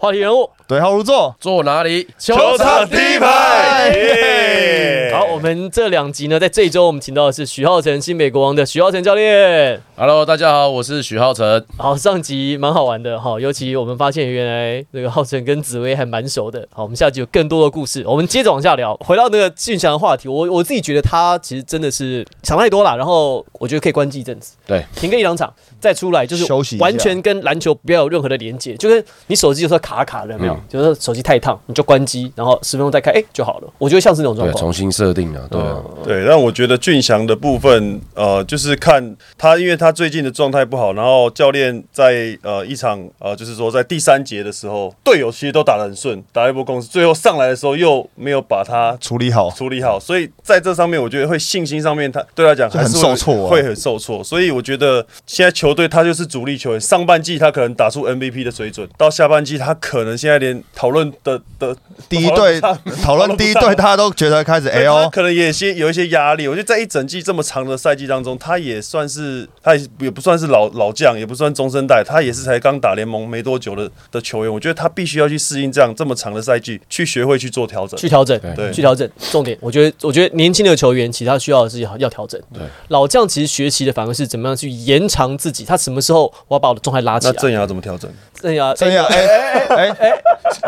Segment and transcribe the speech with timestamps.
[0.00, 2.06] 话题人物，对号入座，坐哪里？
[2.16, 9.82] 球场第一排耶好，我们这两集呢，在这一周我们请到的是许浩成，新北国王的许浩成教练。
[9.96, 11.66] Hello，大家好，我是许浩成。
[11.76, 16.64] 好，上集蛮好玩的哈，尤其我们发现原来那个浩成跟紫薇还蛮熟的。
[16.70, 18.96] 好，我们下集有更多的故事，我们接着往下聊。
[18.98, 30.54] 回到那个俊祥的话题，我我自己觉得他其实真的是想太多了，然后我觉得可以关机一阵子，对，停个一两场再出来，就是休息完全跟篮球不要有任何的连接，就跟你手机有时候卡卡的，有没有？
[30.54, 33.68] 嗯就是手机太烫，你就关机，然后十分钟再开，哎、就好了。
[33.78, 34.64] 我觉得像是那种状对，况。
[34.64, 49.50] 重新设定啊，对啊，对，但我觉得俊祥的部分，呃，就是看他，因为他最近的状态不好，然后教练在呃一场呃，就是说在第三节的时候，队友其实都打得很顺，打了一波攻势，最后上来的时候又没有把他处理好。
[49.50, 54.22] 处理好，所以在这上面，我觉得会信心上面，他对他讲还是很受挫啊会很受挫。
[54.22, 61.76] 所以我觉得现在球队他就是主力球员，上半季他可能打出 MVP 的水准，到下半季他可能现在连讨论的的
[62.08, 62.60] 第一队
[63.02, 66.46] 讨论第一队，大家都觉得开始哎呦，可能也些有一些压力。
[66.48, 74.52] 我觉得在一整季这么长的赛季当中，他也算是他也也不算是老老将，也不算中生代，他也是才刚打联盟没多久的的球员。
[74.52, 77.98] 我觉得他必须要去适应这样这么长的赛季，去学会去做调整。
[77.98, 79.08] 去调整，对去调整。
[79.30, 82.40] 重点，我觉得，我觉得年轻的球员，其实他需要的是要要调整。
[82.52, 87.32] 对，老将其实学习的反而是怎么样去延长自己，他什么时候我要把我的状态拉起来。
[87.34, 88.10] 那郑雅怎么调整？
[88.40, 90.12] 郑雅，这样哎哎哎哎，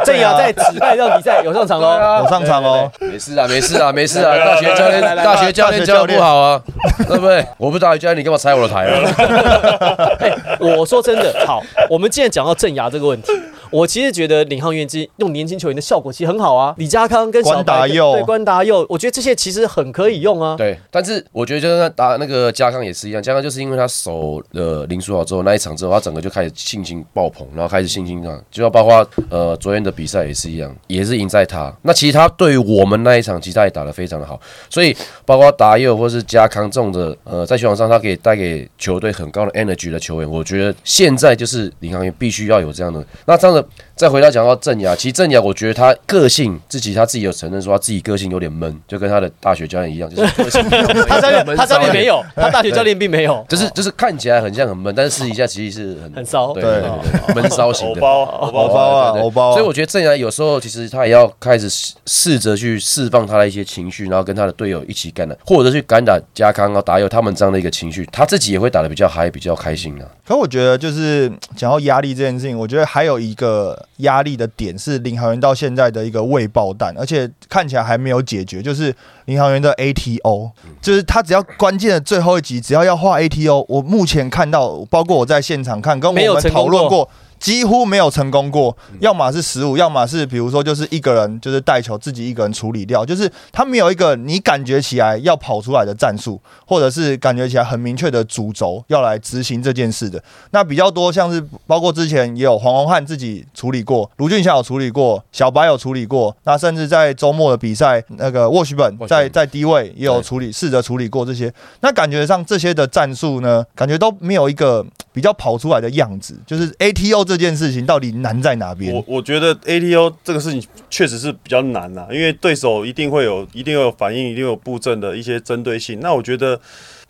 [0.04, 2.20] 郑雅在指派让比赛有上场喽。
[2.22, 4.36] 有上场哦，没事啊，没事啊，没事啊。
[4.36, 6.60] 大学教练，来来来大学教练教的不好啊，
[7.06, 7.46] 对不对？
[7.58, 10.10] 我不是大学教练，你干嘛拆我的台啊？
[10.18, 13.32] 哎，我说真的，好，我们既然讲到郑雅这个问题，
[13.70, 16.74] 我其实觉得领航员之用年轻球员的效果其实很好啊。
[16.78, 20.56] 李家康跟关达佑对关达佑，我觉得这些其实很可以用啊。
[20.56, 31.72] 对，但是我觉得就是打那个加康也是一样，加康就是因为他守了林书豪之后那一场之后，他整个就开始信心爆棚，然后开始信心上，就要包括呃昨天的比赛也是一样，也是赢在他。
[31.82, 43.04] 那其实他对于我们那一场，其实他也打得非常的好，所以包括达佑或是加康这种的，呃，在球场上他可以带给球队很高的 energy 的球员，我觉得现在就是领航员必须要有这样的。
[43.26, 50.64] 那这样的 develop 再回到讲到郑雅，其实郑雅我觉得他个性自己他自己有承认说他自己个性有点闷，就跟他的大学教练一样，就是个性
[51.06, 58.00] 他教练，闷他教练没有，他大学教练并没有，就是就是看起来很像很闷，但是私底下其实是很很骚对对对对闷骚型的。
[58.00, 58.68] 包，包。
[58.68, 70.08] 包啊，包啊，所以我觉得郑雅有时候其实他也要开始试试着去释放他的一些情绪，然后跟他的队友一起干的，或者去感染加康啊、打友他们这样的一个情绪，他自己也会打的比较嗨、比较开心啊。
[70.26, 78.94] 可我觉得就是讲到压力这件事情，我觉得还有一个压力的点是领航员到现在的一个未爆弹，而且看起来还没有解决，就是
[79.26, 80.50] 领航员的 ATO，
[80.82, 87.08] 就是他只要关键的最后一集，只要要画 ATO，我目前看到，包括我在现场看，跟我们讨论过。
[87.40, 100.22] 几乎没有成功过，要么是失误，要么是比如说就是一个人就是带球自己一个人处理掉，就是他没有一个你感觉起来要跑出来的战术，或者是感觉起来很明确的主轴要来执行这件事的。
[100.50, 111.50] 那比较多像是包括之前也有黄宏汉自己处理过，卢俊祥有处理过，小白有处理过，那甚至在周末的比赛，那个沃许本沃许本在在低位也有处理，试着处理过这些。
[111.80, 119.04] 那感觉上这些的战术呢，感觉都没有一个比较跑出来的样子，就是 ATO 这件事情到底难在哪边我？
[119.06, 120.60] 我觉得 ATO 这个事情
[120.90, 126.00] 确实是比较难呐、因为对手一定会有一定会有反应，一定有布阵的一些针对性。
[126.00, 126.60] 那我觉得，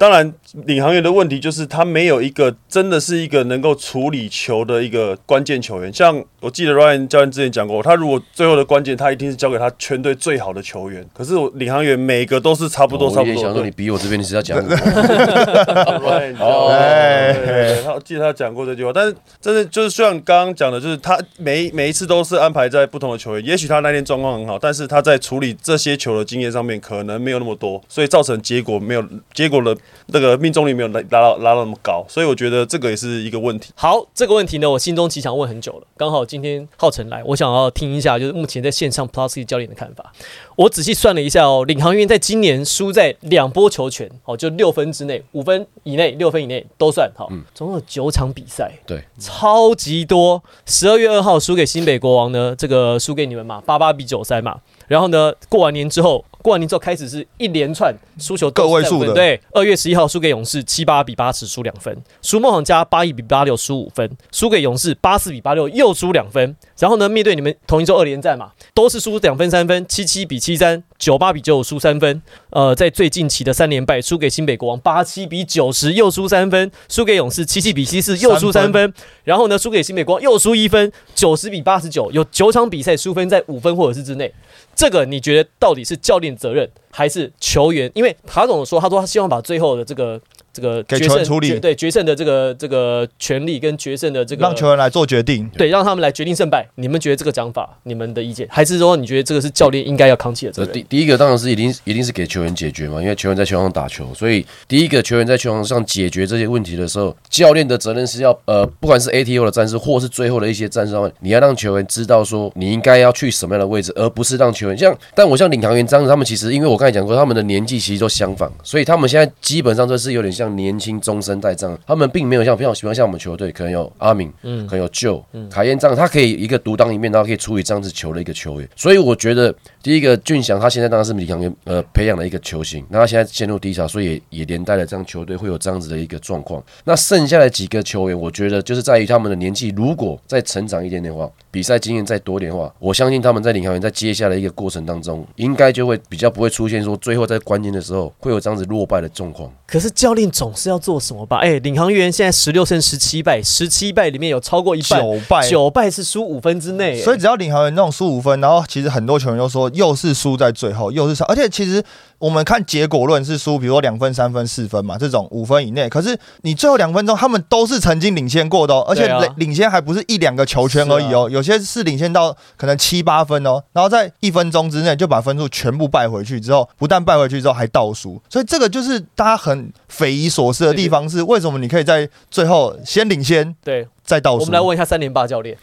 [0.00, 0.32] 当然
[0.64, 5.92] 领航员的问题就是他没有一个真的是一个能够处理球的一个关键球员。
[5.92, 11.06] 像我记得 Ryan 教练之前讲过，他如果最后的关键，他一定是交给他全队最好的球员。
[11.12, 13.28] 可是我领航员每个都是差不多差不多。
[13.28, 16.34] 有点想说你比我这边，你是要讲我 Ryan
[17.84, 33.72] 他我记得他讲过这句话，但是真的就是像刚刚讲的，就是他每每一次都是安排在不同的球员，也许他那天状况很好，但是他在处理这些球的经验上面可能没有那么多，所以造成结果没有结果的那个命中率没有拉拉到拉到那么高，所以我觉得这个也是一个问题。
[33.74, 35.86] 好，这个问题呢，我心中其实想问很久了。
[35.96, 40.12] 刚好今天浩辰来，我想要听一下，就是目前在线上 Plus 教练的看法。
[40.56, 50.42] 我仔细算了一下哦，领航员在今年输在两波球权，哦，就六分之内，五分以内，六分以内都算好，总共有九场比赛，对，超级多。
[50.66, 54.60] 十二月二号输给新北国王呢，这个输给你们嘛，八八比九三嘛。
[54.88, 66.56] 然后呢，过完年之后，过完年之后开始是一连串输球个位数的对，二月十一号输给勇士七八比八十输两分，输梦想家八一比八六输五分，输给勇士八四比八六又输两分。
[66.78, 70.82] 然后呢，面对你们同一周二连战嘛，都是输两分三分，七七比七三。
[71.00, 78.94] 九八比九五输三分，呃，在最近期的三连败输给新北国王八七比九十又输三分，输给勇士七七比七四又输三三分，
[79.24, 84.30] 然后呢输给新北国王又输一分，九十比八十九，有九场比赛输分在五分或者是之内。
[84.76, 87.90] 这个你觉得到底是教练责任还是球员？
[87.94, 90.20] 因为卡总说，他说他希望把最后的这个
[90.52, 95.48] 这个给决胜球员处理决对决胜的这个这个权利跟决胜的这个让球员来做决定。
[95.56, 96.68] 对让他们来决定胜败。
[96.76, 100.72] 你们觉得这个讲法，你们的意见，还是说你觉得这个是教练应该要扛起的责任？
[100.72, 136.62] 这第第一个当然是一定一定是给球员解决嘛，因为球员在球场上打球，所以第一个球员在球场上解决这些问题的时候，教练的责任是要呃，不管是 ATO 的战术，或是最后的一些战术上面，你要让球员知道说你应该要去什么样的位置，而不是让球员像，但我像领航员这样子，他们其实因为我刚才讲过，他们的年纪其实都相仿，所以他们现在基本上都是有点像年轻中生代这样，他们并没有像非常喜欢像我们球队可能有阿敏，嗯，可能有旧，卡宴这样，他可以一个独当一面，然后可以处理这样子球的一个球员，所以我觉得第一个俊祥他现在当然是领航员呃培养的一个球星，那他现在陷入低潮，所以也也连带了这样球队会有这样子的一个状况。
[136.84, 149.50] 那剩下的几个球员，我觉得就是在于他们的年纪，如果再成长一点点的话，比赛经验再多一点的话，我相信他们在领航员在接下来一个过程当中，应该就会比较不会出现说最后在关键的时候会有这样子落败的状况。
[149.66, 151.38] 可是教练总是要做什么吧？
[151.38, 161.82] 哎，领航员现在十六胜十七败，十七败里面有超过一半九败九败是输五分之内，所以只要领航员那种输五分，然后其实很多球员都说又是输在最后，又是少，而且其实
[162.18, 165.88] 我们看结果论是输，比如说两分、三分、四分嘛，这种五分以内。
[165.88, 184.40] 可是你最后两分钟，他们都是曾经领先过的哦，而且领领先还不是一两个球圈而已哦，有些是领先到可能七八分哦，然后在一分钟之内就把分数全部败回去之后，不但败回去之后还倒数，所以这个就是大家很匪夷所思的地方是，为什么你可以在最后先领先对，再倒数？
[184.40, 185.56] 我们来问一下三连霸教练，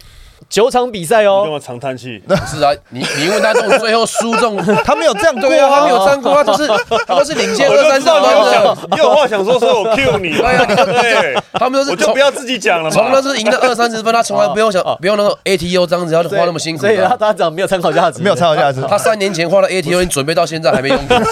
[0.50, 2.22] 九场比赛哦，你干嘛长叹气？
[2.28, 6.06] 不是啊，你你问他这种最后输这种， 他没有这样过对啊，他没有啊。
[6.08, 6.68] 沾过，他就是
[7.06, 10.38] 他都是领先我二三十分的，你有话想说，所以我 Q 你。
[10.38, 13.22] 对啊，你就对，他们都是从我就不要自己讲了从那嘛。
[13.22, 17.18] 是赢了二三十分，他从来不用想不用那个 ATU 这样子，要花那么辛苦所以他的。
[17.28, 18.82] 他讲没有参考价值，没有参考价值。
[18.88, 21.26] 他三年前花了 ATU，你准备到现在还没用过，对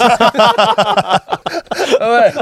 [1.98, 2.32] 不对？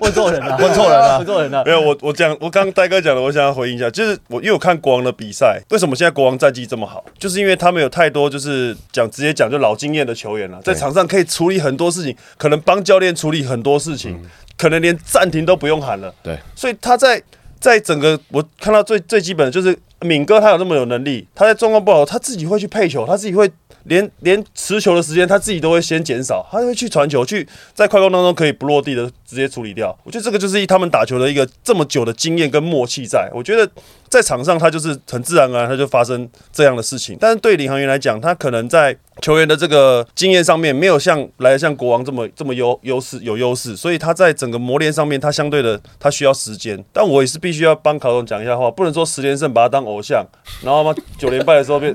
[0.00, 1.70] 问错人了，问错人了问错人了没。
[1.70, 7.04] 有，我我讲，我刚刚戴哥讲的，我想要回应一下，就是我因为我看国王的比赛，为什么现在国王战绩这么好？
[7.18, 14.20] 就是因为他们有太多就是讲直接讲就老经验的球员了，在场上可以处理很多事情，可能帮教练处理很多事情，
[14.56, 16.14] 可能连暂停都不用喊了。
[16.22, 17.22] 对，所以他在
[17.60, 23.50] 在整个我看到最最基本的就是敏哥他有那么有能力，他在状况不好，他自己会去配球，他自己会
[23.84, 29.96] 连连持球的时间他自己都会先减少，他会去传球，去在快攻当中可以不落地的直接处理掉。
[30.04, 33.68] 我觉得这个就是他们打球的一个这么久的经验跟默契在，我觉得
[34.08, 46.82] 在场上他就是很自然而然他就发生这样的事情，但是对领航员来讲，他可能在球员的这个经验上面没有像来得像国王这么这么优优势有优势，所以他在整个磨练上面，他相对的他需要时间。
[46.92, 50.24] 但我也是必须要帮考总讲一下话，不能说十连胜把他当偶像，
[50.62, 51.94] 然后嘛九连败的时候变，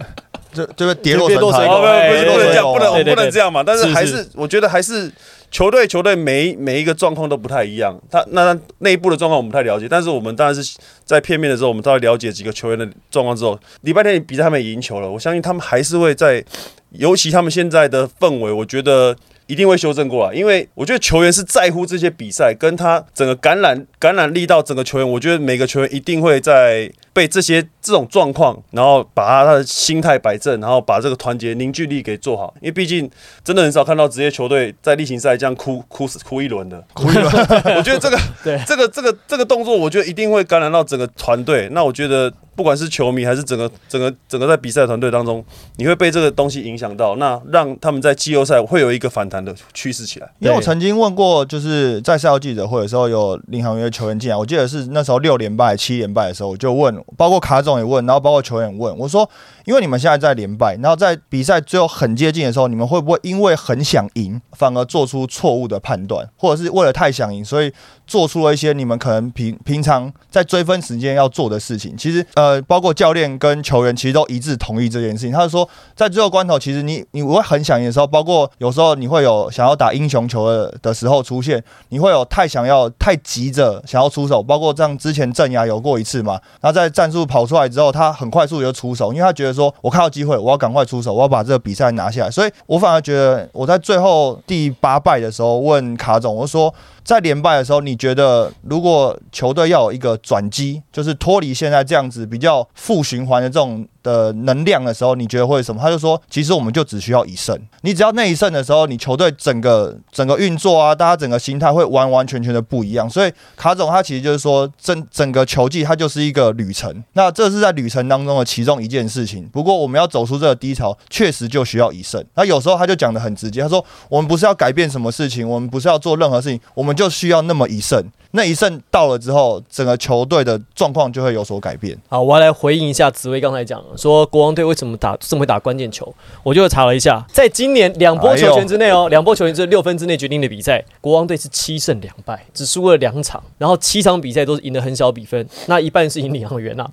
[0.53, 3.15] 就就会跌落神坛跌落水不能这样，哎不能我们对对。
[3.15, 3.63] 不能这样嘛。
[3.63, 5.11] 但是是还是我觉得还是
[5.53, 16.43] 球队球队每每一个状况都不太一样，他那内部的状况我们不太了解，但是我们当然是在片面的时候，我们大概了解几个球员的状况之后，礼拜天比赛他们赢球了，我相信他们还是会在，
[16.89, 19.15] 尤其他们现在的氛围，我觉得。
[19.47, 32.53] 一定会修正过来，因为我觉得球员是在乎这些比赛，跟他整个感染感染力到整个球员，我觉得每个球员一定会在被这些这种状况，然后把他他的心态摆正，然后把这个团结凝聚力给做好。
[32.61, 33.09] 因为毕竟
[33.43, 37.25] 真的很少看到职业球队在例行赛这样哭哭死哭一轮的，哭一轮。
[37.77, 41.67] 我觉得这个 对这个这个这个动作，我觉得一定会感染到整个团队。
[41.71, 45.43] 那我觉得不管是球迷还是整个整个整个在比赛团队当中，
[45.77, 50.29] 你会被这个东西影响到，那让他们在季后赛会有一个反弹的趋势起来。
[50.39, 59.29] 因为我曾经问过，就是在赛后记者会的时候，有领航员的球员进来，我记得是那时候六连败、七连败的时候，我就问，包括卡总也问，然后包括球员也问，我说，
[59.65, 67.71] 因为你们现在在连败，然后在比赛最后很接近的时候，你们会不会因为很想赢，反而做出错误的判断，或者是为了太想赢，所以
[68.05, 71.95] 做出了一些你们可能平平常在追分时间要做的事情？
[71.95, 75.31] 其实，呃，呃包括教练跟球员其实都一致同意这件事情。
[75.31, 105.81] 他就说，在最后关头，其实你你会很想赢的时候，包括有时候你会有想要打英雄球的的时候出现，你会有太想要、太急着想要出手，包括这样之前镇压有过一次嘛，然后在战术跑出来之后，他很快速就出手，因为他觉得说我看到机会，我要赶快出手，我要把这个比赛拿下来，所以我反而觉得我在最后第八败的时候问卡总，我说在连败的时候，你觉得如果球队要有一个转机，就是脱离现在这样子比较负循环的这种的能量的时候，你觉得会什么？
[105.81, 113.09] 他就说，其实我们就只需要一胜，你只要那一胜的时候，你球队整个整个运作啊，大家整个心态会完完全全的不一样。
[113.09, 119.47] 所以卡总他其实就是说，整整个球季它就是一个旅程，那这是在旅程当中的其中一件事情。
[119.51, 122.23] 不过我们要走出这个低潮，确实就需要一胜。
[122.35, 128.03] 那有时候他就讲的很直接，他说我们不是要改变什么事情，我们不是要做任何事情，我们就需要那么一胜。
[128.35, 131.95] 那一胜到了之后，整个球队的状况就会有所改变。
[132.09, 136.11] 好，我要来回应一下紫薇刚才讲的，说国王队为什么打这么会打关键球？
[136.41, 146.89] 我就查了一下，在今年两波球权之内哦，两波球权之六分之内决定的比赛，国王队是七胜两败，只输了两场，然后七场比赛都是赢得很小比分，那一半是赢领航员呐，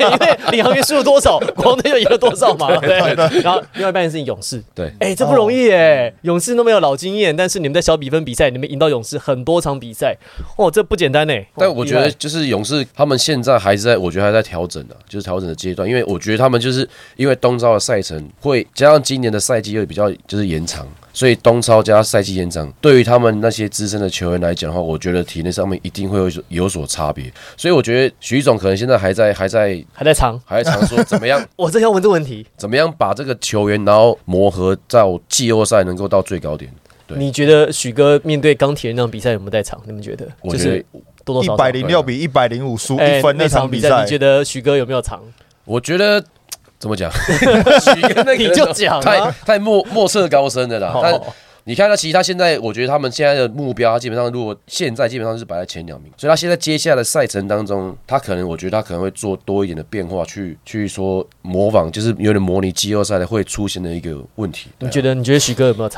[0.00, 3.42] 因为领航员输了多少， 国王队就赢了多少嘛，对。
[3.42, 10.16] 然后另外一半是赢勇士，对，哎，这不容易哎，勇士都没有老经验，但是你们在小比分比赛，你们赢到勇士很多场比赛，
[10.56, 11.34] 哦，这不简单呢。
[11.56, 20.86] 但我觉得就是勇士他们现在还是在，我觉得还在调整的，就是调整的阶段，因为我觉得他们就是因为东超的赛程会加上今年的赛季又比较就是延长。
[21.16, 27.32] 所以东超加赛季延长，对于他们那些资深的球员来讲的话，我觉得体内上面一定会有有所差别。
[27.56, 31.40] 所以我觉得徐总可能现在还在还在还在尝还在尝说怎么样。
[31.54, 36.68] 我正要问这个问题，怎么样把这个球员然后磨合到季后赛能够到最高点？
[37.06, 39.80] 对，你觉得许哥面对钢铁那场比赛有没有在场？
[39.86, 40.26] 你们觉得？
[40.40, 40.84] 我觉得
[41.24, 45.22] 多多少一百零六比一百零五输一分那场比赛，你觉得许哥有没有场？
[45.64, 46.22] 我觉得
[46.78, 47.10] 怎么讲？
[47.80, 50.92] 许哥那你就讲太太莫莫测高深的啦。
[51.02, 51.18] 但
[51.66, 64.68] 你看他，其实他现在，我觉得他们现在的目标，他基本上如果现在基本上是摆在前两名，所以他现在接下来的赛程当中，他可能我觉得他可能会做多一点的变化，去去说模仿，就是有点模拟季后赛的会出现的一个问题。
[64.78, 65.14] 你觉得？
[65.14, 65.88] 你觉得许哥有没有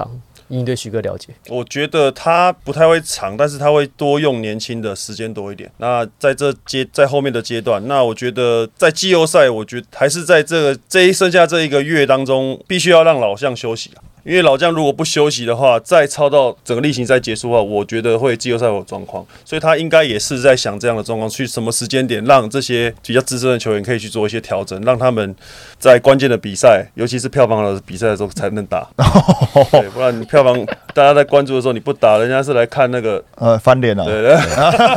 [0.48, 1.28] 你对徐哥了解？
[1.48, 5.70] 我觉得他不太会长，但是他会多用年轻的时间多一点。
[5.78, 14.02] 那在这阶在后面的阶段，那我觉得在季后赛，我觉还是在这个这一剩下这一个月当中，必须要让老将休息啊。
[14.26, 25.32] 因为老将如果不休息的话，再超到整个例行赛结束的话，我觉得会季后赛有状况，所以他应该也是在想这样的状况，去什么时间点让这些比较资深的球员可以去做一些调整，让他们
[25.78, 28.84] 在关键的比赛，尤其是票房的比赛的时候才能打，
[29.70, 30.58] 对，不然票房
[30.92, 34.04] 大家在关注的时候你不打，人家是来看那个呃翻脸了。
[34.06, 34.36] 对对。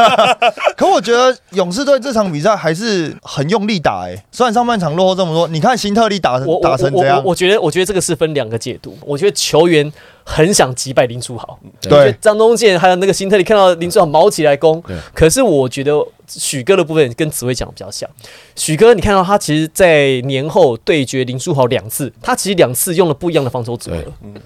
[0.75, 9.18] 可我觉得勇士队这场比赛还是很用力打，哎，虽然上半场落后这么多，你看辛特利打打成这样，我觉得我觉得这个是分两个解读，我。
[9.19, 9.91] 觉得球员
[10.23, 14.83] 很想击败林书豪，对张东健还有那个辛特里看到林书豪毛起来攻，
[15.13, 16.05] 可是我觉得。
[16.31, 18.07] 许哥的部分跟紫薇讲的比较像。
[18.55, 23.97] 许哥，你看到他其实，在年后对决林书豪两次，他其实两次用了不一样的防守组合。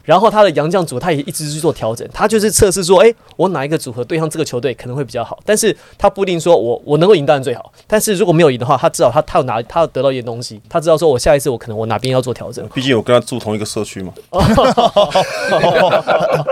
[0.05, 2.07] 然后他的洋将组，他也一直去做调整。
[2.13, 5.37] 他就是测试说，哎，我哪一个组合对上这个球队可能会比较好。
[5.45, 7.73] 但是他不一定说我我能够赢当然最好。
[7.85, 10.61] 但是如果没有赢的话，他至少他他有拿他要得到一些东西。
[10.69, 12.65] 他知道说我下一次我可能我哪边要做调整。
[12.73, 14.13] 毕竟我跟他住同一个社区嘛，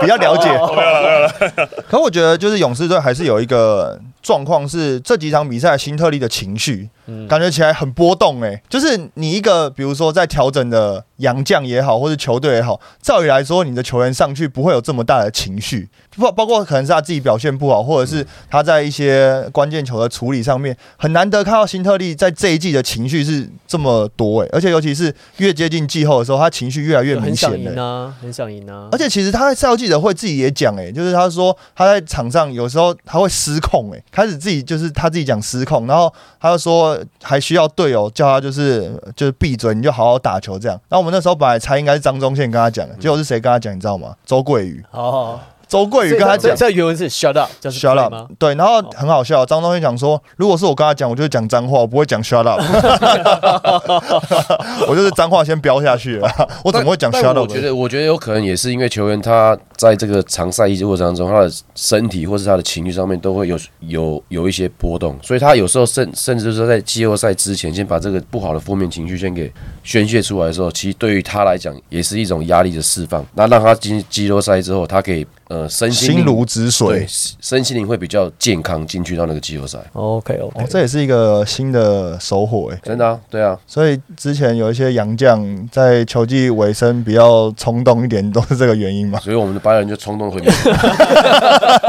[0.00, 0.48] 比较了解。
[1.88, 3.98] 可我觉得就是勇士队还是有一个。
[4.22, 6.88] 状况是这几场比赛新特利的情绪，
[7.28, 34.00] 感觉起来很波动哎，就是你一个比如说在调整的洋将也好，或者球队也好，照理来说你的球员上去不会有这么大的情绪，不包括可能是他自己表现不好，或者是他在一些关键球的处理上面很难得看到新特利在这一季的情绪是这么多哎，而且尤其是越接近季后的时候，他情绪越来越明显呢，很想赢啊，而且其实他在赛后记者会自己也讲哎，就是他说他在场上有时候他会失控哎。
[34.12, 40.78] 开始自己就是他自己讲失控，然后他就说还需要队友叫他就是就是闭嘴，你就好好打球这样。
[40.88, 43.74] 然后我们那时候本来猜应该是张忠宪跟他讲的，结果是谁跟他讲？
[43.74, 44.14] 你知道吗？
[44.24, 44.84] 周桂宇。
[44.92, 45.40] 哦。
[45.72, 49.46] 周桂宇跟他讲，这原文是 shut up，叫 shut up 对，然后很好笑。
[49.46, 52.60] 张东旭讲说，如果是我跟他讲，我就会讲脏话，我不会讲 shut up。
[54.86, 56.30] 我就是脏话先飙下去了，
[56.62, 57.38] 我怎么会讲 shut up？
[57.38, 69.50] 我觉得，我觉得有可能也是因为球员他在这个长赛季过程当中，他的身体或是他的情绪上面都会有有有一些波动，所以他有时候甚甚至说在季后赛之前，先把这个不好的负面情绪先给
[69.82, 73.24] 宣泄出来的时候，其实对于他来讲也是一种压力的释放。
[73.32, 75.26] 那让他进季后赛之后，他可以。
[75.52, 77.04] 呃，身心心如止水，
[77.38, 79.78] 身心灵会比较健康，进去到那个季后赛。
[79.92, 83.58] OK OK，这也是一个新的收获哎，真的啊，对啊。
[83.66, 89.18] 所以之前有一些洋将在球季尾声比较冲动一点，都是这个原因嘛。
[89.18, 90.48] 所以我们的白人就冲动回去，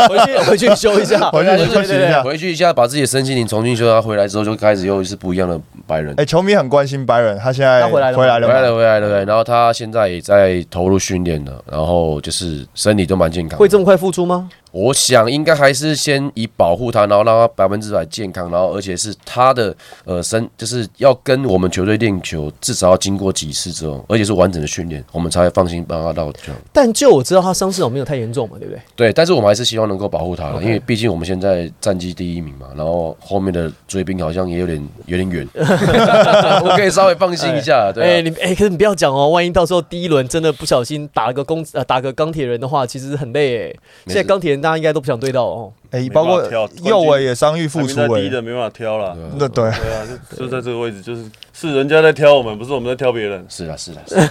[0.10, 3.88] 回去回去修一下，回去休息一下，回去一下，把自己的身心灵重新修。
[3.88, 6.14] 他回来之后就开始又是不一样的白人。
[6.18, 9.08] 哎，球迷很关心白人，他现在回来了，回来了，回来了，回来了。
[9.08, 14.50] 对，然后他现在也在投入训练了，然后就是身体都蛮健会这么快复出吗？
[14.74, 26.60] 我想应该还是先以保护他，然后让他百分之百健康，然后而且是他的呃身，就是要跟我们球队练球，至少要经过几次之后，而且是完整的训练，我们才会放心帮他到这样。
[26.72, 28.82] 但就我知道他伤势有没有太严重嘛，对不对？
[28.96, 38.08] 对，但是我们还是希望能够保护他了，因为毕竟我们现在战绩第一名嘛，然后后面的追兵好像也有点有点远， 我可以稍微放心一下，对、 啊。
[38.08, 43.76] 哎、你哎、可是你不要讲哦，万一到时候第一轮真的不小心打了个公呃打个钢铁人的话，其实很累哎。
[44.08, 45.74] 现在钢铁人大家应该都不想对到哦。
[45.92, 46.42] 哎，没包括
[46.84, 49.16] 右尾也伤愈复出排名在第一哎，的没办法挑了。
[49.38, 53.46] 那对，对啊，就就在这个位置，就是是人家在挑我们，不是我们在挑别人。
[53.50, 54.26] 是啊，是啊，是啦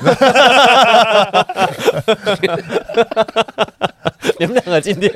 [4.39, 5.11] 你们两个今天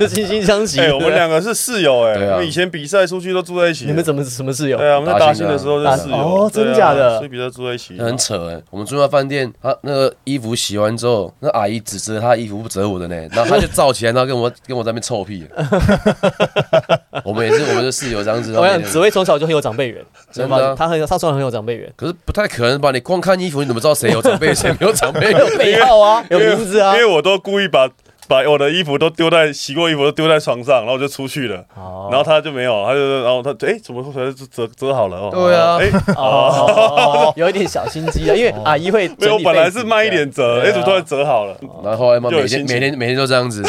[0.00, 0.80] 惺惺相惜。
[0.80, 3.84] 哎，我们两个是室友哎，以前比赛出去都住在一起。
[3.86, 4.76] 你们怎么什么室友？
[4.78, 6.16] 对啊，我们在大兴的时候是室友。
[6.16, 7.98] 哦真假的所以比赛住在一起。
[7.98, 15.46] 很扯哎、我们住在饭店，他那个衣服洗完之后，那阿姨只折他衣服不折我的呢，然后他就罩起来， 然后跟我跟我在那边臭屁。
[17.24, 18.56] 我们也是，我们是室友这样子。
[18.58, 22.90] 我想紫薇从小就很有长辈缘，真的啊他很他从小很有长辈缘，可是不太可能吧？
[22.90, 25.30] 你光看衣服，你怎么知道谁有长辈，谁没有长辈？
[25.30, 27.00] 有背号啊，有名字啊因。
[27.00, 27.88] 为我都故意把
[28.30, 31.64] 把我的衣服都丢在洗过衣服都丢在床上，然后我就出去了。
[31.74, 35.30] 哦然后他就没有，他就然后他哎、怎么回来折折好了哦？
[35.32, 41.56] 对啊哎、哦，有一点小心机啊，因为阿姨会没有，整理本来是慢一点折，哎、啊怎么突然折好了？
[41.84, 43.62] 然后后来嘛，每天每天每天都这样子。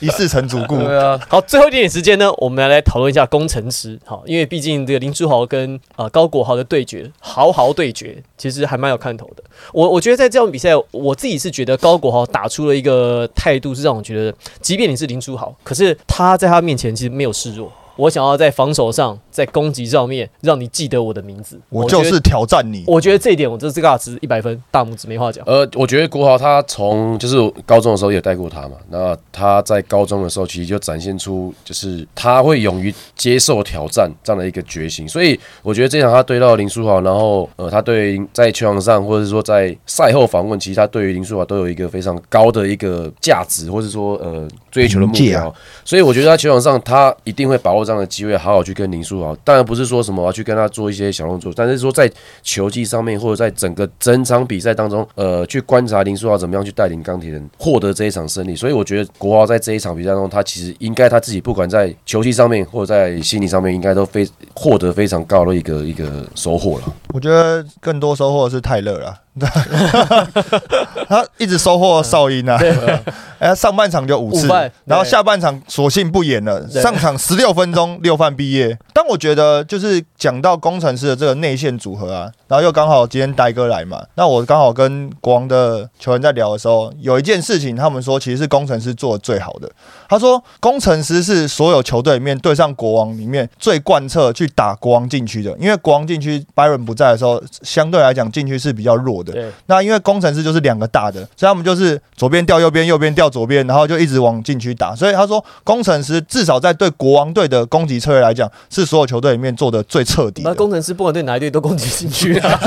[0.00, 0.76] 一世成主顾。
[0.78, 3.98] 对啊，好，最后一点点时间呢，我们来讨论一下工程师。
[4.04, 9.42] 好，因为毕竟这个林书豪跟呃高国豪的对决，豪豪对决，其实还蛮有看头的。
[9.72, 17.72] 我我觉得在这场比赛，我自己是觉得高国豪打出了一个态度，是让我觉得，即便你是林书豪，可是他在他面前其实没有示弱。
[17.96, 21.58] 我想要在防守上，在攻击上面，让你记得我的名字。
[21.68, 22.84] 我就是挑战你。
[22.86, 25.44] 我觉得这一点，我这这个值一百分，大拇指没话讲。
[25.46, 49.34] 呃，我觉得国豪他从就是高中的时候也带过他嘛，那他在高中的时候其实就展现出就是他会勇于接受挑战这样的一个决心，所以我觉得这场他对到林书豪，然后呃他对在球场上或者是说在赛后访问，其实他对于林书豪都有一个非常高的一个价值，或者说呃追求的目标，所以我觉得他球场上他一定会把握这样的机会，好好去跟林书豪。
[49.36, 52.10] 当然不是说什么我要去跟他做一些小动作，但是说在
[52.42, 58.56] 球技上面，或者在整个整场比赛当中，呃，去观察林书豪怎么样去带领钢铁人获得这一场胜利。
[58.56, 66.92] 所以我觉得国豪在这一场比赛中，他其实应该他自己不管在球技上面或者在心理上面，应该都非获得非常高的一个一个收获了。
[67.14, 69.14] 我觉得更多收获是泰勒了，
[71.08, 72.58] 他一直收获哨音啊，
[73.38, 74.48] 哎，上半场就五次，
[74.86, 78.78] 然后下半场索性不演了，上场十六分钟 六犯毕业。
[78.94, 89.70] 但我觉得就是讲到工程师的这个内线组合啊，然后又刚好今天呆哥来嘛，那我刚好跟国王的球员在聊的时候，有一件事情他们说其实是工程师做的最好的，
[90.08, 99.25] 他说工程师是所有球队里面对上国王里面最贯彻去打国王禁区的，因为国王禁区 Byron 不在的时候，相对来讲禁区是比较弱的。
[99.32, 104.94] 对，那因为工程师就是两个大的，所以他们就是左边调右边，右边调左边，然后就一直往禁区打。
[104.94, 110.42] 所以他说，工程师至少在对国王队的攻击策略来讲，是所有球队里面做的最彻底。
[110.44, 112.58] 那工程师不管对哪一队都攻击进去啊，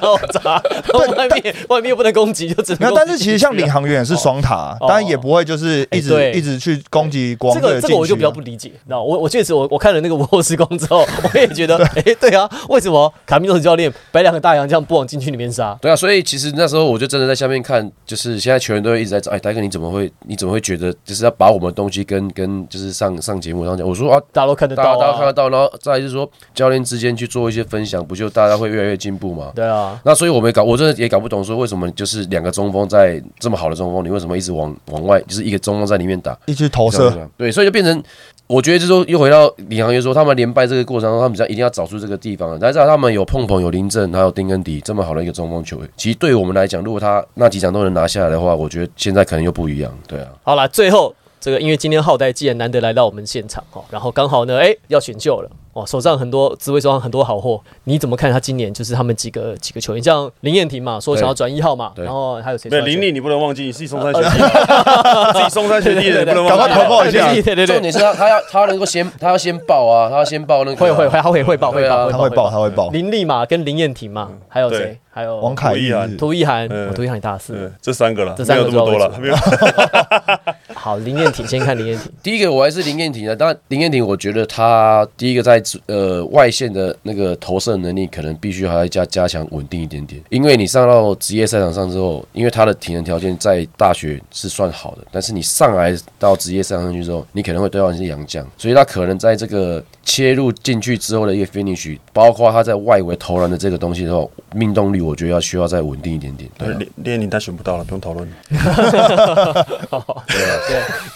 [0.00, 0.62] 那我砸？
[0.94, 2.92] 外面外面又不能攻击，就只能。
[2.94, 15.76] 但是其实像领航员也是双塔，哦当然也不会就是一直、一直去攻击国这王队这个我就比较不理解，那我我确实我我看了那个午后时光之后，我也觉得，哎，对啊，为什么卡米诺斯教练摆两个大洋这样不往禁区里面杀？
[15.80, 23.86] 对啊，所以其实那时候我就真的在下面看，就是现在球员都会一直在找，哎，大哥你怎么会你怎么会觉得就是要把我们的东西跟跟就是上上节目上讲？
[23.86, 29.52] 我说啊，大家都看得大家到啊大家看得，到，然后再来就是说教练之间去做一些分享，不就大家会越来越进步吗？
[29.54, 37.08] 对啊，那所以我们也搞，我真的也搞不懂，说为什么就是两个中锋在这么好的中锋，你为什么一直往往外，就是一个中锋在里面打一直投射。
[37.36, 38.02] 对，所以就变成，
[38.48, 42.58] 我觉得就是说又回到李航员说，他们连败这个过程中，他们比较一定要找出这个地方。
[42.58, 49.92] 大家知道他们有碰碰、有林振，还有丁根迪这么好的一个中锋球员，其实对我们来讲，如果他那几场都能拿下来的话，我觉得现在可能又不一样。
[50.08, 55.50] 对啊，好了，最后这个因为今天浩代既然难得来到我们现场哦，然后刚好呢，哎，要选秀了。
[55.78, 62.68] 哦，手上很多职位手上很多好货，你怎么看他今年就是他们几个几个球员，像林彦廷嘛，说想要转一号嘛，然后还有谁？
[62.68, 64.28] 没有林立，你不能忘记，你自己松山学弟，
[65.34, 66.74] 自己松山学弟的，你不能赶快忘记。
[66.74, 70.76] 投报一下对对对对，重点是他他要他能够先他要先报啊，他要先报那个。
[70.76, 72.06] 会会会，他会汇报汇对啊。
[72.06, 72.90] 报，他会报，他会报。
[72.90, 74.98] 林立嘛，跟林彦廷嘛，还有谁？
[75.18, 77.72] 还还有王凯玉涂逸涂一涵，嗯哦涂一涵也大四。
[77.82, 79.36] 这三个了，这三个没有这么多了，主要为没有。
[80.72, 106.50] 好，林彦廷先看林彦廷， 第一个我还是林彦廷的，当然林彦廷我觉得他第一个在呃外线的那个投射能力可能必须还要加加强稳定一点点，因为你上到职业赛场上之后，因为他的体能条件在大学是算好的，但是你上来到职业赛场上去之后，你可能会对到一些洋将，所以他可能在这个切入进去之后的一个 finish，包括他在外围投篮的这个东西的话，命中率我觉得要需要再稳定一点点。
[106.58, 108.28] 对啊连连你他选不到了，不用讨论。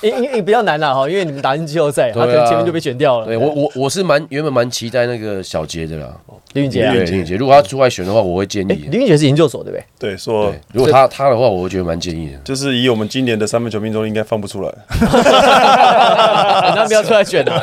[0.00, 3.26] 对，因因因比较难啦哈，因为你们打进季后赛，他可能前面就被选掉了。
[3.26, 6.06] 对我我我是蛮原本蛮期待那个小杰的啦，
[6.52, 8.82] 林俊杰啊，对林允杰，如果他出来选的话，我会建哎，议。
[8.82, 9.84] 林俊杰是研究所对不对？
[9.98, 12.38] 对，说，如果他他的话，我会觉得蛮建议的。
[12.44, 14.72] 就是以我们今年的三分球命中率，应该放不出来。
[16.76, 17.60] 那不要出来选啊！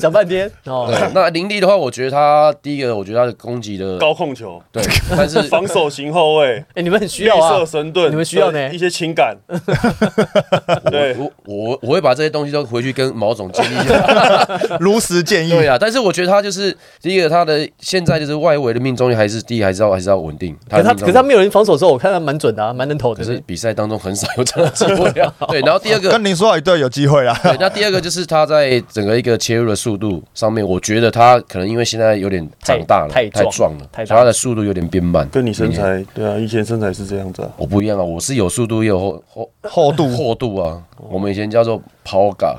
[0.00, 9.36] 讲半天哦，对，那林立的话，我觉得他第一个，我觉得他的攻击的高控球，对，但是 防守型后卫， 哎，你们很需要啊色，神盾，你们需要呢一些情感。
[10.90, 14.48] 对，我我我会把这些东西都回去跟毛总建议一下。
[14.80, 15.50] 如实建议。
[15.50, 20.56] 对啊，但是我觉得他就是第一个，他的现在就是外围的命中率还是第一，还是要还是要稳定。
[20.70, 23.22] 可是他可是他没有人防守的时候，我看他蛮准的啊，蛮能投的。
[23.22, 25.34] 可是比赛当中很少有这样的机会啊。
[25.48, 27.38] 对，然后第二个跟林书豪一队有机会啦。
[27.42, 35.28] 对，那第二个就是他在整个一个切入的速度上面，我觉得他可能因为现在有点长大了，太太壮太了，他的速度有点变慢。
[35.30, 37.50] 跟你身材，对啊，以前身材是这样子啊。
[37.56, 42.56] 我不一样啊，我是有速度也有厚厚厚度厚度啊，我们以前叫做 power guard，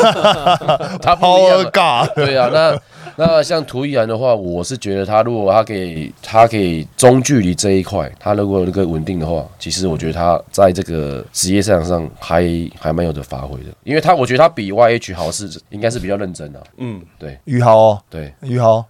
[1.00, 2.06] 他不一样 Power 啊。
[2.06, 2.78] God，对啊，那
[3.18, 12.44] 那像涂依然的话，我是觉得他如果他可以他可以中距离这一块，他如果那个稳定的话，其实我觉得他在这个职业赛场上还
[12.78, 17.38] 还蛮有的发挥的，因为他我觉得他比 YH 好是应该是比较认真的、嗯，对。
[17.46, 18.84] 宇豪哦，对，宇豪，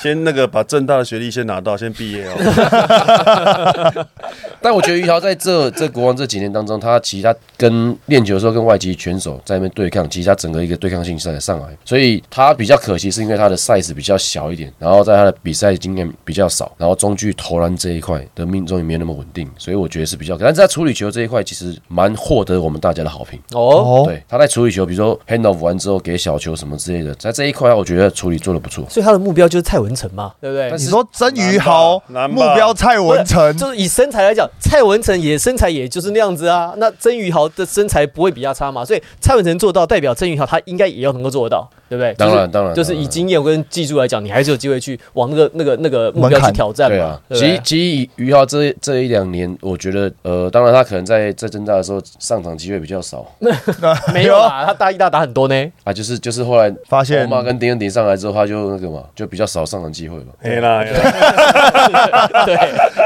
[0.00, 4.06] 先那个把正大的学历先拿到，先毕业哦。
[4.62, 23.38] 但我觉得于豪在这这国王这几年当中，他其实他跟练球的时候跟外籍选手在那边对抗，其实他整个一个对抗性上上来，所以他比较可惜是因为他的 size 比较小一点，然后在他的比赛经验比较少，然后中距投篮这一块的命中也没有那么稳定，所以我觉得是比较，但是在处理球这一块其实蛮获得我们大家的好评。
[23.52, 28.84] 哦，哦，对，他在处理球，比如说 hand off 完之后给小球什么之类的，在这一块我觉得处理做的不错。
[28.88, 30.70] 所以他的目标就是蔡文成嘛，对不对？
[30.72, 36.74] 你说曾宇豪目标蔡文成，就是以身材来讲，蔡文成也身材也就是那样子啊。
[36.76, 42.14] 那曾宇豪的身材不会比较差嘛，所以蔡文成做到，代表曾宇豪他应该也要能够做得到，对不对？
[42.14, 46.96] 当然当然就是已经验跟技术来讲，你还是有机会去往那个那个那个目标去挑战嘛。
[46.96, 53.26] 对啊，对对其实其实于浩这这一两年，我觉得呃，当然他可能在在增大的时候上场机会比较少
[54.14, 55.72] 没有啊，他大一大打很多呢。
[55.84, 60.32] 啊，就是就是后来发现欧妈跟丁恩迪上来之后，他就那个嘛，就比较少上场机会嘛。
[60.42, 60.54] 对，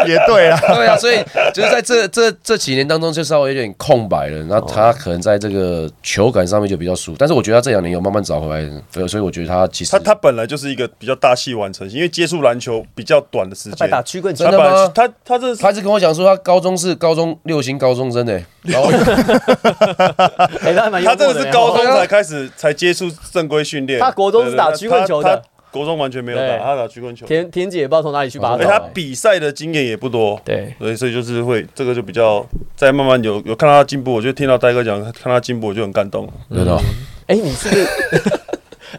[0.07, 0.59] 也对啦。
[0.75, 1.17] 对啊，所以
[1.55, 4.45] 就是在这这这几年当中，就稍微有点空白了。
[4.49, 13.77] 那他可能在这个球感上面就比较输，但是我觉得他这两年有慢慢找回来的，对所以我觉得他其实他他本来就是一个比较大器晚成型，因为接触篮球比较短的时间。
[13.79, 18.89] 他打曲棍球真的他本来吗他他这他一直跟我讲说，他高中是高中六星高中生诶、然后
[20.61, 24.01] 哎，他还蛮他真的是高中才开始才接触正规训练。
[24.01, 27.27] 他国中是打曲棍球的国中完全没有打，他打曲棍球。
[27.27, 28.79] 田田姐也不知道从哪里去把他而且他。
[28.95, 36.27] 比赛的经验也不多，对，所以所以就是会这个就比较在慢慢有有看到他进步，我就听到戴哥讲看他进步，我就很感动。
[36.49, 36.79] 对的，
[37.27, 37.87] 哎，你是不是？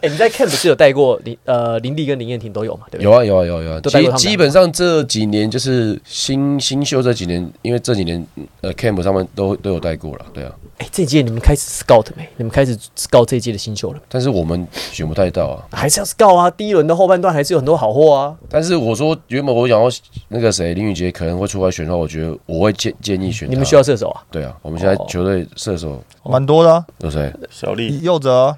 [0.01, 2.85] 哎，你在 Camp 是有带过林呃林立跟林彦廷都有嘛？
[2.91, 3.05] 对不对？
[3.05, 8.25] 有啊有啊有啊有啊，都带过他们基基本上这几年就是新新秀这几年，因为这几年
[8.61, 12.27] 呃 camp 上面都都有带过了，对啊，哎，这一届你们开始 scout 没？
[12.37, 14.01] 你们开始 scout 这一届的新秀了没？
[14.09, 15.65] 但是我们选不太到啊。
[15.71, 16.49] 还是要 scout 啊！
[16.51, 18.35] 第一轮的后半段还是有很多好货啊。
[18.49, 19.89] 但是我说原本我想要
[20.29, 23.51] 那个谁林宇杰可能会出来选的话，我觉得我会建建议选他。
[23.51, 24.23] 你们需要射手啊？
[24.31, 27.31] 对啊，我们现在哦球队射手蛮多的啊，有谁？
[27.49, 28.55] 小丽，右哲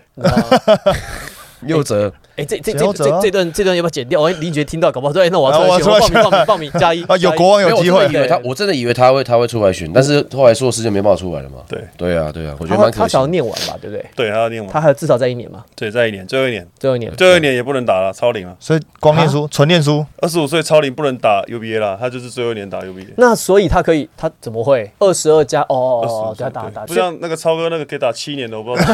[1.61, 4.19] 右折，哎，这这这这这段这段要不要剪掉？
[4.21, 11.57] 我林觉听到，搞不好说，哎，那我要啊出来选，报名报名报名 加一啊，有国王有有机会他，我真的以为他会他会出来选，但是后来硕士就没办法出来了嘛。
[11.67, 13.29] 对对啊对啊，我觉得蛮可惜他想要。
[13.29, 14.03] 念完吧，对不对？
[14.15, 17.13] 对，他要念完，他还有至少在一年嘛，对，在一年，最后一年，最后一年。
[17.15, 18.55] 最后一年也不能打了，超龄了。
[18.59, 23.13] 所以光念书，纯念书，二十五岁超龄不能打 UBA 啦，他就是最后一年打 UBA。
[23.17, 25.61] 那所以他可以，他怎么会二十二加？
[25.61, 28.89] 哦哦哦，25对他打打，不像那个超哥那个可以打七年的，我不知道。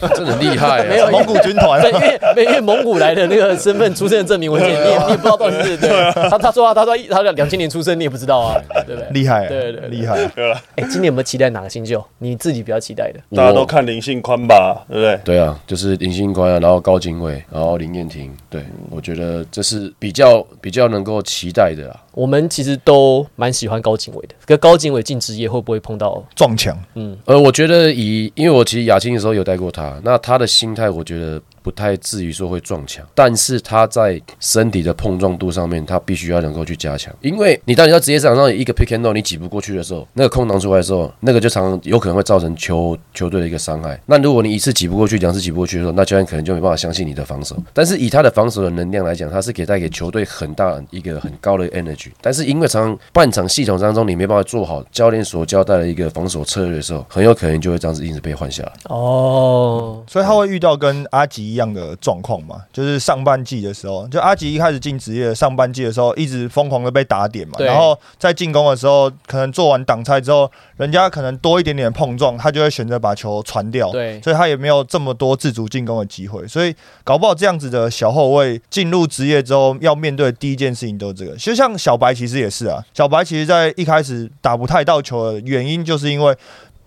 [0.16, 0.84] 真的很厉害啊！
[0.88, 5.88] 没有蒙古军团对，因为没 因为蒙古来的那个身份出生的证明文件，你也你也不知道到底是对。
[6.28, 8.56] 他他说他他说他两千年出生，你也不知道啊，
[8.86, 9.10] 对不对？
[9.12, 10.26] 厉害，对对对厉害。
[10.28, 12.04] 对了，哎，今年有没有期待哪个新秀？
[12.18, 13.20] 你自己比较期待的？
[13.36, 15.20] 大家都看林信宽吧，对不对？
[15.24, 22.00] 对啊，就是林信宽啊，然后高景伟，然后林彦廷，对我觉得这是比较比较能够期待的啦。
[22.12, 26.22] 我们其实都蛮喜欢高景伟的，可高景伟进职业会不会碰到？
[26.34, 37.14] 撞墙，嗯呃，我觉得以因为我其实亚青的时候有带过他，那他的心态我觉得不太至于说会撞墙，但是他在身体的碰撞度上面，他必须要能够去加强。
[37.20, 44.00] 因为你当你到职业场上有一个 pick and roll 你挤不过去的时候，那个空档出来的时候，那个就常常有可能会造成球球队的一个伤害。
[44.06, 47.56] 那如果你一次挤不过去，两次挤不过去的时候，那教练可能就没办法相信你的防守。
[47.72, 52.08] 但是以他的防守的能量来讲，他是可以带给球队很大一个很高的 energy。
[52.20, 58.72] 但是因为常常半场系统当中你没办法做好教练所交代的一个防守策略的时候，很有可能就会这样子一直被换下来。
[58.84, 62.62] 哦，所以他会遇到跟阿吉一样的状况嘛？
[62.72, 81.36] 就是上半季的时候，就阿吉一开始进职业，上半季的时候一直疯狂的被打点嘛，然后在进攻的时候，可能做完挡拆之后，人家可能多一点点碰撞，他就会选择把球传掉，对所以他也没有这么多自主进攻的机会，所以搞不好这样子的小后卫进入职业之后，要面对的第一件事情都是这个。
[81.36, 86.36] 就像小白其实也是啊，小白其实在一开始打不太到球的原因，就是因为。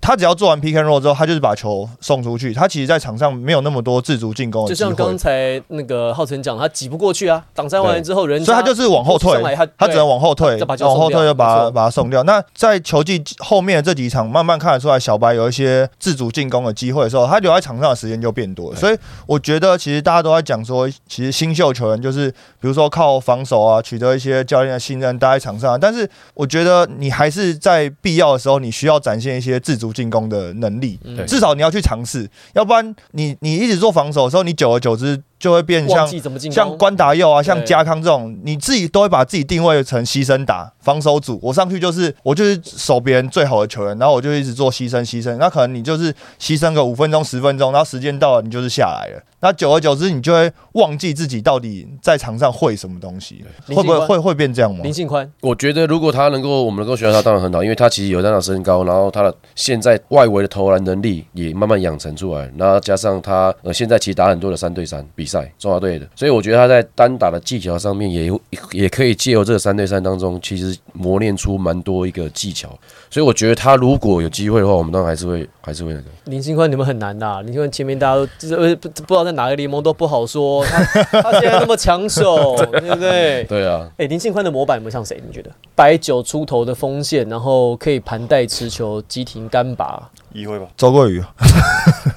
[0.04, 2.54] 他只要做完 pick and roll 之后，他就是把球送出去。
[2.54, 12.22] 他其实，在场上没有那么多自主进攻的机会，就像刚才那个浩辰讲，他挤不过去啊，挡拆完之后人家，所以他就是往后退他，他只能往后退往后退就把它没错把他送掉。
[12.24, 18.76] 那在球季后面的这几场，慢慢看得出来，小白有一些自主进攻的机会的时候，他留在场上的时间就变多了。
[18.76, 25.78] 所以我觉得，其实大家都在讲说，其实新秀球员就是，比如说靠防守啊，取得一些教练的信任，待在场上啊。
[25.80, 31.00] 但是我觉得你还是在必要的时候，你需要展现一些自主进攻的能力。
[31.28, 36.08] 至少你要去尝试，要不然你你一直做防守的时候，你久而久之就会变像
[36.50, 41.38] 像关达佑啊，像对加康这种，你自己都会把自己定位成牺牲打防守组。
[41.44, 45.36] 我上去就是我就是守别人最好的球员，然后我就一直做牺牲牺牲。
[45.36, 49.22] 那可能你就是牺牲个五分钟十分钟，然后时间到了你就是下来了。
[49.42, 54.94] 那久而久之，你就会忘记自己到底在场上会什么东西，会不会会会变这样吗林？
[54.94, 68.32] 信宽，我觉得如果他能够，我们能够学到他，当然很好，因为他其实有这样的身高，然后他的现在外围的投篮能力也慢慢养成出来，然后加上他呃现在其实打很多的三对三比赛，中华队的，所以我觉得他在单打的技巧上面也
[68.72, 72.68] 也可以借由这个三对三当中，其实磨练出蛮多一个技巧，
[73.10, 76.06] 所以我觉得他如果有机会的话，我们当然还是会还是会那个。
[76.26, 80.84] 林信宽你们很难呐、林信宽前面大家都就是呃不不知道在哪个联盟都不好说，他
[81.22, 83.44] 他现在那么抢手， 对不对？
[83.46, 85.22] 对啊，哎、林信宽的模板有没有像谁？
[85.26, 85.50] 你觉得？
[85.76, 91.24] 白九出头的锋线，然后可以盘带持球、急停干拔，一会吧，周桂宇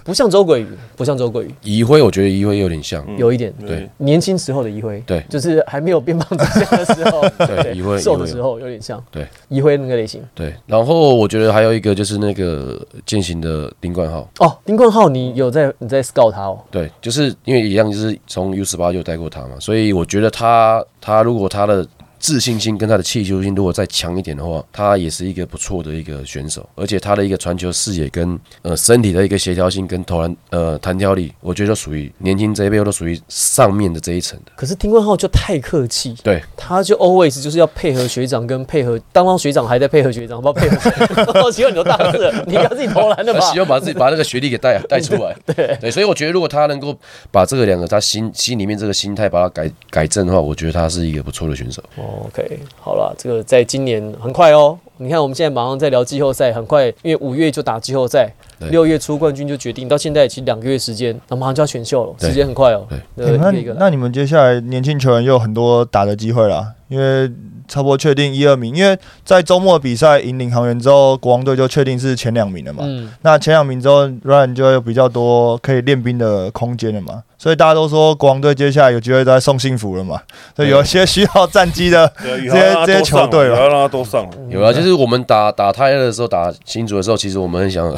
[0.07, 3.19] 不像周鬼宇，不像周鬼宇，怡辉我觉得怡辉有点像，嗯。
[3.19, 3.53] 有一点。
[3.67, 3.91] 对。
[3.99, 5.23] 年轻时候的怡辉，对。
[5.29, 9.27] 就是还没有变胖之前的时候，对怡辉瘦的时候有点像，对。
[9.49, 10.23] 怡辉那个类型。
[10.33, 14.29] 对，然后我觉得还有一个就是那个践行的丁冠浩。
[14.39, 16.61] 哦，丁冠浩，你有在你在 scout 他哦？
[16.71, 21.85] 对，就是因为一样，就是从 U 十八就带过他嘛，所以我觉得他他如果他的
[22.27, 34.37] 自信心跟他的气球性如果再强一点的话，他也是一个不错的一个选手，而且他的一个传球视野跟呃身体的一个协调性跟投篮呃弹跳力，我觉得都属于年轻这一辈都属于上面的这一层。
[34.45, 34.51] 的。
[34.57, 43.39] 可是丁冠浩就太客气，对，他就 always 就是要配合学长跟配合，当当学长还在配合学长，不配合希望你都大四了，你应该自己投篮的吧？
[43.39, 43.61] 他希？
[43.61, 45.79] 望把自己把那个学历给带带出来，对。
[45.81, 46.99] 对，所以我觉得如果他能够
[47.31, 51.81] 把这个两个他心心里面这个心态把它改改正的话，我觉得他是一个不错的选手。
[51.95, 54.79] 哦 OK，好了，这个在今年很快哦。
[54.99, 62.87] 你看，我们现在马上在聊季后赛，很快，因为五月就打季后赛，六月初冠军就决定，到现在其实两个月时间，那马上就要选秀了，对时间很快哦。
[63.17, 67.31] 对那那你们接下来年轻球员又有很多打的机会啦，因为
[67.69, 72.85] 差不多确定一二名，因为在周末比赛赢领航员之后，国王队就确定是前两名了嘛。
[72.87, 77.23] 嗯，那前两名之后，Ryan 就会有比较多可以练兵的空间了嘛。
[77.39, 80.19] 所以大家都说国王队接下来有机会都在送幸福了嘛。
[80.55, 84.27] 所以有一些需要战绩的， 这些这些球队了宇豪让他多上。
[84.49, 87.95] 有啊，就是我们打打泰勒的时候，打新竹的时候，其实我们很想，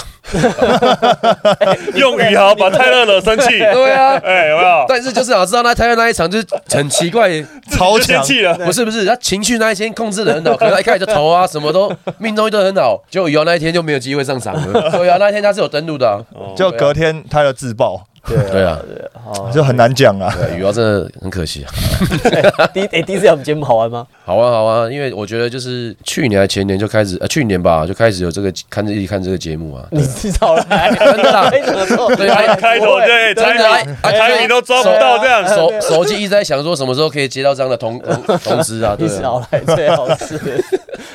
[1.94, 4.84] 用宇豪把泰勒惹生气， 对啊，哎，有没有？
[4.88, 7.30] 但是就是啊知道那泰勒那一场就是很奇怪，
[7.70, 14.90] 超强就生气了， 不是不是，他情绪那一天控制的很好，可能他一开始就投啊，什么都命中率都很好，结果宇豪那一天就没有机会上场了。
[14.90, 16.24] 对啊，那一天他是有登录的
[16.56, 18.02] 就隔天他的自爆。
[18.28, 20.32] 对对啊对啊，好，就很难讲啊。
[20.36, 21.72] 对，羽毛真的很可惜啊。
[22.72, 24.06] 第一哎第一次来我们节目好玩吗？
[24.24, 29.84] 好玩，好玩，因为我觉得就是去年还前年就开始，呃，去年吧就开始有这个看这一起看这个节目啊。
[29.90, 35.46] 你至少来，真的啊非常的错，对啊 开头对真的猜啊猜你都抓不到这样。
[35.48, 38.94] 手手机一直在想说什么时候可以接到这样的通通通知啊？
[38.98, 40.64] 对你啊少来最好是。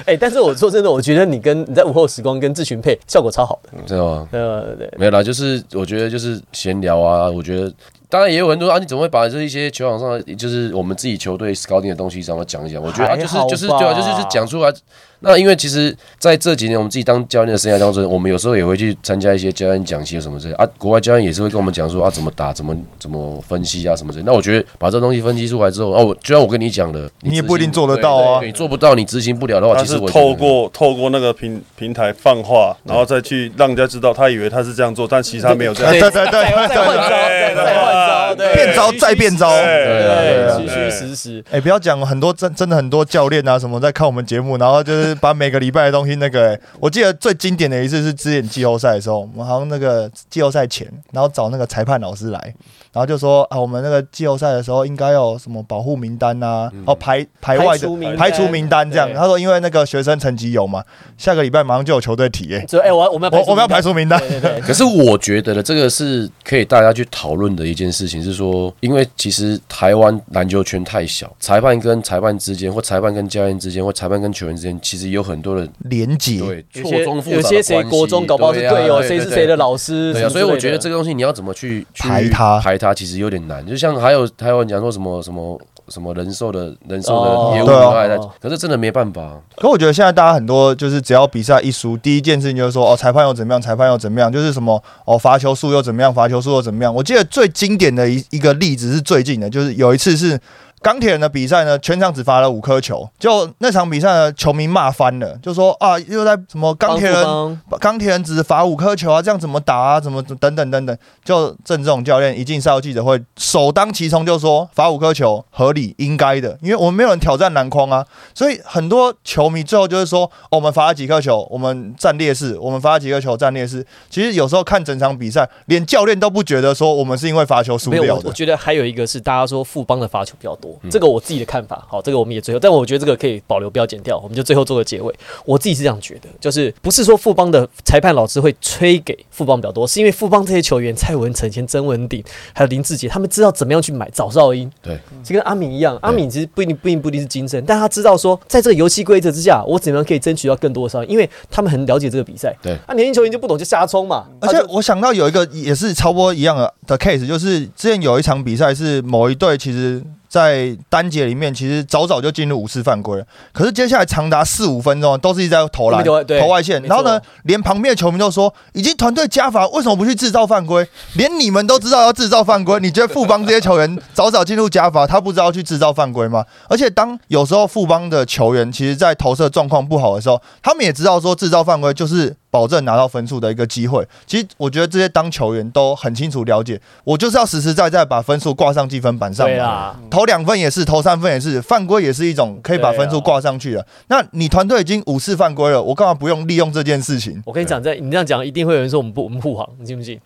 [0.06, 4.28] 哎，但是我说真的，我觉得你跟你在午后时光跟志群配效果超好的，真的吗？
[4.32, 4.76] 呃。
[4.98, 7.72] 没有啦，就是我觉得就是闲聊啊，我觉得
[8.10, 12.82] 当然也有很多啊，你怎么会把这一些球场上的就是我们自己球队 scouting 的东西上面讲一讲？
[12.82, 14.74] 我觉得啊，就是就是对啊，就是就是讲出来。
[15.23, 24.25] 那因为其实在这几年我们自己当教练的生涯当中，我们有时候也会去参加一些教练讲习什么之类啊，国外教练也是会跟我们讲说啊怎么打，怎么怎么分析啊什么之类。
[24.25, 36.09] 那我觉得把这东西分析出来之后，哦、我就像我跟你讲的，你也不一定做得到啊对对你做不到，你执行不了的话，他是其实我透过透过那个平平台放话，然后再去让人家知道，他以为他是这样做，但其实他没有这样对做。
[36.09, 38.03] 对对对再
[38.36, 39.50] 变招再变招。
[39.50, 41.46] 对虚虚实实。
[41.52, 52.54] 哎、不要讲很多真真的很多教练啊什么在看我们节目，然后就是把每个礼拜的东西那个、哎我记得最经典的一次是之前季后赛的时候，我们好像那个季后赛前，然后找那个裁判老师来，
[52.93, 58.17] 然后就说啊，我们那个季后赛的时候应该有什么保护名单呐、哦排排外的排除名单。
[58.17, 59.12] 排除名单这样。
[59.13, 60.84] 他说因为那个学生成绩有嘛，
[61.17, 76.39] 下个礼拜马上就有球队体验、 所以哎，我我们要我我们要排除名单，对对对， 可是我觉得呢，这个是可以大家去讨论的一件事情，是说，因为其实台湾篮球圈太小，裁判跟裁判之间，或裁判跟教练之间，或裁判跟球员之间，其实有很多的连结。
[76.39, 82.60] 对错综复杂的有些谁国中搞不好是队友，谁是谁的老师，对啊，所以我觉得这个个东西你要怎么去去排他。
[82.60, 83.65] 排它其实有点难。
[83.65, 89.39] 就像还有还有人讲说什么什么什么人寿的人寿哦的业务可是真的没办法。
[89.58, 96.93] 可我觉得现在大家很多就是只要比赛一输，第一件事情就是说哦，裁判又怎么样，裁判又怎么样，就是什么哦，罚球数又怎么样，罚球数又怎么样。
[96.93, 100.39] 我记得最经典的一一个例子是最近的，就是有一次是
[100.84, 110.00] 钢铁人的比赛呢，全场只罚了五颗球，就那场比赛呢，球迷骂翻了，就说啊，又在什么钢铁人钢铁人只罚五颗球啊，这样怎么打啊？
[110.00, 110.98] 怎么等等等等？
[111.24, 123.86] 就郑这种教练一进赛后记者会，首当其冲就说罚五颗球合理应该的，因为我们没有人挑战篮筐啊，所以很多球迷最后就是说，哦我们罚了几颗球，我们占劣势，我们罚了几颗球占劣势。
[124.10, 128.13] 其实有时候看整场比赛，连教练都不觉得说我们是因为罚球输，掉的。
[128.15, 131.86] 我我觉得还有一个是大家说富邦的罚球比较多，嗯这个我自己的看法。
[131.88, 135.13] 好，这个我们也最后，但我觉得这个可以保留，不要剪掉，我们就最后做个结尾。
[135.45, 152.55] 我自己是这样觉得，就是不是说富邦的裁判老师会吹给富邦比较多，是因为富邦这些球员蔡文成、前曾文鼎还有林志杰，他们知道怎么样去买早哨音，对，就跟阿敏一样，阿敏其实不一定不一定不一定是金身，但他知道说，在这个游戏规则之下，我怎么样可以争取到更多的哨音，因为他们很了解这个比赛。
[152.62, 160.04] 对啊，年轻球员就不懂就瞎冲嘛，而且我想到有一个也是超波一样的的 case，就是之前有一场比赛是某一队其实。
[160.34, 170.88] 在单节里面，其实早早就进入五次犯规了，可是接下来长达四五分钟都是一直在投篮、投外线，然后呢，连旁边的球迷都说，已经团队加罚，为什么不去制造犯规？
[171.13, 176.43] 连你们都知道要制造犯规，你觉得富邦这些球员早早进入加罚，他不知道去制造犯规吗？
[176.67, 184.08] 而且当有时候富邦的球员其实在投射状况不好的时候，他们也知道说制造犯规就是保证拿到分数的一个机会。
[184.28, 189.48] 其实我觉得这些当球员都很清楚了解，我就是要实实在在把分数挂上积分板上。
[189.48, 193.84] 对啊，投两分也是，投三分也是，犯规也是一种可以把分数挂上去的。
[194.10, 197.42] 那你团队已经五次犯规了，我干嘛不用利用这件事情？
[197.44, 200.20] 我跟你讲，在你这样讲，一定会有人说我们不我们护航，你信不信？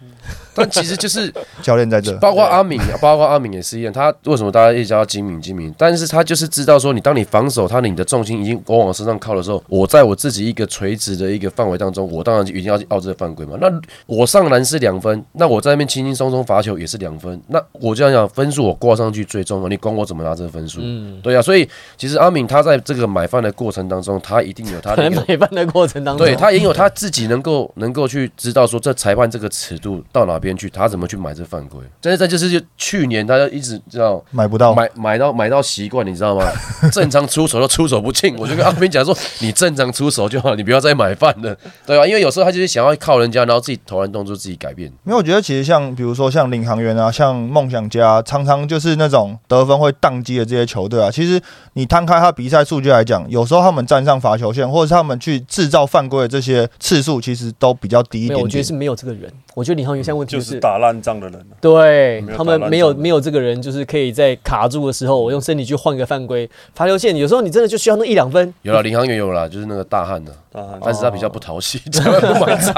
[0.54, 3.94] 但其实就是 教练在这，包括阿敏，包括阿敏也是一样。
[3.94, 5.74] 他为什么大家一直叫他精明精明？
[5.78, 13.56] 但是他就是知道说，你当你防守他，你的重心已经往往身上靠的时候，我在我自己一个垂直的一个范围当中，我当然就一定要要这个犯规嘛。
[13.62, 13.72] 那
[14.08, 17.40] 我上篮是两分，那我在那边轻轻松松罚球也是两分。
[17.48, 20.80] 那我这样讲，分数我挂上去最重要，你管我怎么拿这个分数？
[20.82, 31.80] 嗯，对啊，所以其实阿敏他在这个买饭的过程当中，他一定有他的 买饭的过程当中，对他也有他自己能够 能够去知道说这裁判这个尺度到哪边去，他怎么去买这犯规。
[32.02, 34.74] 但是这就是就去年大家一直知道买不到。
[34.74, 36.50] 买买到买到习惯，你知道吗？
[36.92, 44.88] 正常出手都出手不进，我就跟阿斌讲说，你正常出手就好，你不要再买饭了，对吧、因为有时候他就是想要靠人家，然后自己投篮动作自己改变。
[45.06, 51.12] 因为我觉得其实像比如说像领航员啊，像梦想家，常常就是那种得分会宕机的这些球队啊。
[51.12, 51.42] 其实
[51.74, 58.44] 你摊开他比赛数据来讲，有时候他们站上罚球线，或者是他们去制造犯规的这些次数，其实都比较低一没有，点点。
[58.44, 59.32] 我觉得是没有这个人。
[59.54, 67.16] 我觉得领航员现在问题就是打烂仗的人啊对他们没有没有这个人，就是可以在卡住的时候，我用身体去换个犯规罚球线。
[67.18, 68.54] 有时候你真的就需要那一两分。
[68.62, 71.82] 有了领航员有了，就是那个大汉的，啊但是他比较不讨喜。
[71.98, 72.74] 才会不买账。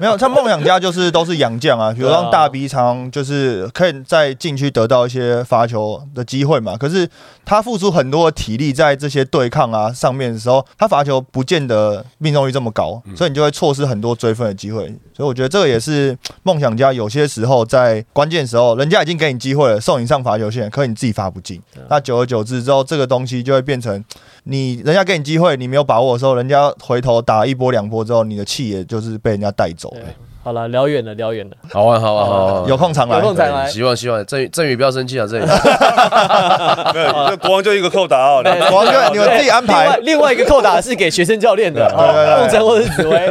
[0.00, 6.76] 没有，像梦想家就是都是洋将啊，比如对啊让大 B 常就是可以在禁区得到一些罚球的机会嘛。
[6.76, 7.08] 可是
[7.44, 14.86] 他付出很多的体力在这些对抗啊上面的时候，他罚球不见得命中率这么高，所以你就会错失很多追分的机会。
[15.14, 21.60] 所以我觉得这个也是梦想家有些时候在关键时候，人家已经给你机会了，送你上罚球线，可你自己罚不进。
[21.88, 24.02] 那久而久之之后，这个东西就会变成
[24.44, 30.00] 你人家给你机会，你没有把握的时候，人家回头打一波两波之后，你的气也就是被人家带走了。
[30.42, 31.56] 对好了，聊远了，聊远了。
[31.70, 32.64] 好啊，好啊，好啊。
[32.68, 33.22] 有空常来有。
[33.22, 35.44] 空常来希望希望郑宇郑宇不要生气啊，郑宇。
[36.92, 39.96] 没有，这国王就一个扣打哦， 两国王就，你们自己安另外排。
[40.02, 43.28] 另外一个扣打是给学生教练的，对对对哦梦辰或者是紫薇，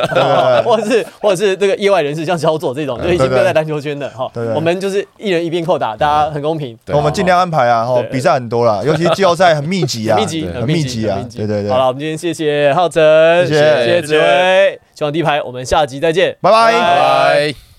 [0.63, 4.53] 或者是或者是这个业外人士，像小左这种就已经不要在篮球圈的哈对对。
[4.53, 6.77] 我们就是一人一边扣打，大家很公平。
[6.85, 16.73] 对我们尽量安排啊，哈，比赛很多啦，尤其季后赛很密集啊，密集，很密集啊很，对对对好，了，我们今天谢谢浩辰，谢谢谢谢紫薇，希望第一排，我们下集再见，拜拜。
[16.73, 17.70] 拜拜。